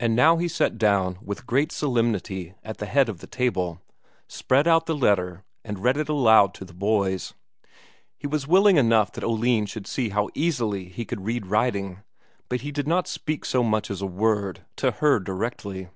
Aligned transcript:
And 0.00 0.16
now 0.16 0.38
he 0.38 0.48
sat 0.48 0.76
down 0.76 1.18
with 1.22 1.46
great 1.46 1.70
solemnity 1.70 2.54
at 2.64 2.78
the 2.78 2.86
head 2.86 3.08
of 3.08 3.20
the 3.20 3.28
table, 3.28 3.80
spread 4.26 4.66
out 4.66 4.86
the 4.86 4.96
letter, 4.96 5.44
and 5.62 5.78
read 5.78 5.96
it 5.96 6.08
aloud 6.08 6.52
to 6.54 6.64
the 6.64 6.74
boys. 6.74 7.32
He 8.18 8.26
was 8.26 8.48
willing 8.48 8.76
enough 8.76 9.12
that 9.12 9.22
Oline 9.22 9.62
also 9.62 9.70
should 9.70 9.86
see 9.86 10.08
how 10.08 10.30
easily 10.34 10.88
he 10.88 11.04
could 11.04 11.24
read 11.26 11.46
writing, 11.46 12.00
but 12.48 12.62
he 12.62 12.72
did 12.72 12.88
not 12.88 13.06
speak 13.06 13.44
so 13.44 13.62
much 13.62 13.88
as 13.88 14.02
a 14.02 14.06
word 14.06 14.64
to 14.78 14.90
her 14.90 15.20
directly. 15.20 15.90